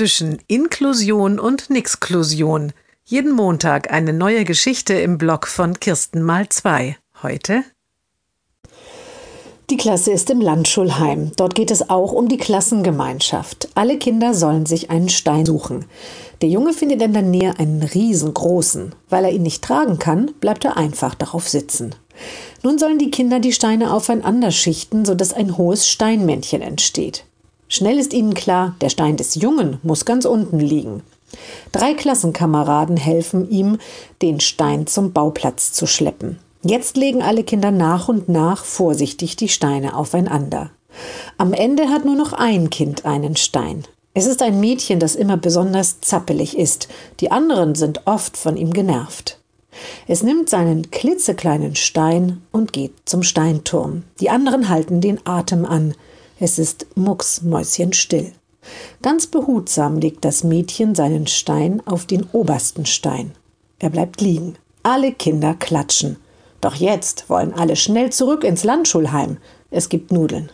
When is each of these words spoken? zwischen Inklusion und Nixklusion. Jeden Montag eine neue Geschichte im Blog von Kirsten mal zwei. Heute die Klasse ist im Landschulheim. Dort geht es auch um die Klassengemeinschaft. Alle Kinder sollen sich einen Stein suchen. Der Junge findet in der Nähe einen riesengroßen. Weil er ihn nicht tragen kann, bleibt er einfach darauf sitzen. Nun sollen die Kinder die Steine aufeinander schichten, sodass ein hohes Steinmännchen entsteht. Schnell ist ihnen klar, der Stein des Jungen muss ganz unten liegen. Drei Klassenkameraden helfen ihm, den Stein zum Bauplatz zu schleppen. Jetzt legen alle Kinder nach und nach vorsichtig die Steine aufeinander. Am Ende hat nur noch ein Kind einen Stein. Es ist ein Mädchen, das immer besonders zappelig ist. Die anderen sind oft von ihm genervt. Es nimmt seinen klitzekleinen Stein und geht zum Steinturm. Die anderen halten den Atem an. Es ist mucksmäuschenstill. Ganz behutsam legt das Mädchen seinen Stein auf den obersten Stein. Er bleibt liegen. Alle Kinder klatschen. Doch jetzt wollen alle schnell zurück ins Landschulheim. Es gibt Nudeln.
zwischen 0.00 0.38
Inklusion 0.46 1.38
und 1.38 1.68
Nixklusion. 1.68 2.72
Jeden 3.04 3.32
Montag 3.32 3.92
eine 3.92 4.14
neue 4.14 4.44
Geschichte 4.44 4.94
im 4.94 5.18
Blog 5.18 5.46
von 5.46 5.78
Kirsten 5.78 6.22
mal 6.22 6.48
zwei. 6.48 6.96
Heute 7.22 7.64
die 9.68 9.76
Klasse 9.76 10.10
ist 10.10 10.30
im 10.30 10.40
Landschulheim. 10.40 11.32
Dort 11.36 11.54
geht 11.54 11.70
es 11.70 11.90
auch 11.90 12.12
um 12.12 12.28
die 12.28 12.38
Klassengemeinschaft. 12.38 13.68
Alle 13.74 13.98
Kinder 13.98 14.32
sollen 14.32 14.64
sich 14.64 14.90
einen 14.90 15.10
Stein 15.10 15.44
suchen. 15.44 15.84
Der 16.40 16.48
Junge 16.48 16.72
findet 16.72 17.02
in 17.02 17.12
der 17.12 17.22
Nähe 17.22 17.58
einen 17.58 17.82
riesengroßen. 17.82 18.94
Weil 19.10 19.26
er 19.26 19.32
ihn 19.32 19.42
nicht 19.42 19.62
tragen 19.62 19.98
kann, 19.98 20.32
bleibt 20.40 20.64
er 20.64 20.78
einfach 20.78 21.14
darauf 21.14 21.46
sitzen. 21.46 21.94
Nun 22.62 22.78
sollen 22.78 22.98
die 22.98 23.10
Kinder 23.10 23.38
die 23.38 23.52
Steine 23.52 23.92
aufeinander 23.92 24.50
schichten, 24.50 25.04
sodass 25.04 25.34
ein 25.34 25.58
hohes 25.58 25.86
Steinmännchen 25.86 26.62
entsteht. 26.62 27.26
Schnell 27.72 28.00
ist 28.00 28.12
ihnen 28.12 28.34
klar, 28.34 28.74
der 28.80 28.88
Stein 28.88 29.16
des 29.16 29.36
Jungen 29.36 29.78
muss 29.84 30.04
ganz 30.04 30.24
unten 30.24 30.58
liegen. 30.58 31.04
Drei 31.70 31.94
Klassenkameraden 31.94 32.96
helfen 32.96 33.48
ihm, 33.48 33.78
den 34.22 34.40
Stein 34.40 34.88
zum 34.88 35.12
Bauplatz 35.12 35.72
zu 35.72 35.86
schleppen. 35.86 36.40
Jetzt 36.64 36.96
legen 36.96 37.22
alle 37.22 37.44
Kinder 37.44 37.70
nach 37.70 38.08
und 38.08 38.28
nach 38.28 38.64
vorsichtig 38.64 39.36
die 39.36 39.48
Steine 39.48 39.96
aufeinander. 39.96 40.70
Am 41.38 41.52
Ende 41.52 41.88
hat 41.88 42.04
nur 42.04 42.16
noch 42.16 42.32
ein 42.32 42.70
Kind 42.70 43.04
einen 43.06 43.36
Stein. 43.36 43.84
Es 44.14 44.26
ist 44.26 44.42
ein 44.42 44.58
Mädchen, 44.58 44.98
das 44.98 45.14
immer 45.14 45.36
besonders 45.36 46.00
zappelig 46.00 46.58
ist. 46.58 46.88
Die 47.20 47.30
anderen 47.30 47.76
sind 47.76 48.08
oft 48.08 48.36
von 48.36 48.56
ihm 48.56 48.72
genervt. 48.72 49.38
Es 50.08 50.24
nimmt 50.24 50.50
seinen 50.50 50.90
klitzekleinen 50.90 51.76
Stein 51.76 52.42
und 52.50 52.72
geht 52.72 52.94
zum 53.04 53.22
Steinturm. 53.22 54.02
Die 54.18 54.28
anderen 54.28 54.68
halten 54.68 55.00
den 55.00 55.24
Atem 55.24 55.64
an. 55.64 55.94
Es 56.42 56.58
ist 56.58 56.86
mucksmäuschenstill. 56.96 58.32
Ganz 59.02 59.26
behutsam 59.26 59.98
legt 59.98 60.24
das 60.24 60.42
Mädchen 60.42 60.94
seinen 60.94 61.26
Stein 61.26 61.82
auf 61.86 62.06
den 62.06 62.24
obersten 62.32 62.86
Stein. 62.86 63.32
Er 63.78 63.90
bleibt 63.90 64.22
liegen. 64.22 64.56
Alle 64.82 65.12
Kinder 65.12 65.54
klatschen. 65.54 66.16
Doch 66.62 66.74
jetzt 66.74 67.28
wollen 67.28 67.52
alle 67.52 67.76
schnell 67.76 68.10
zurück 68.10 68.42
ins 68.42 68.64
Landschulheim. 68.64 69.36
Es 69.70 69.90
gibt 69.90 70.12
Nudeln. 70.12 70.50